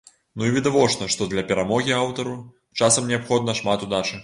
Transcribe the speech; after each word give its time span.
Ну 0.37 0.45
і 0.49 0.53
відавочна, 0.55 1.09
што 1.15 1.27
для 1.33 1.43
перамогі 1.51 1.95
аўтару 1.99 2.35
часам 2.83 3.09
неабходна 3.15 3.59
шмат 3.63 3.89
удачы. 3.89 4.15